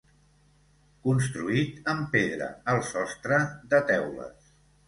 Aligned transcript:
Construït 1.07 1.91
en 1.95 2.01
pedra, 2.15 2.49
el 2.75 2.81
sostre, 2.89 3.41
de 3.75 3.87
teules. 3.93 4.53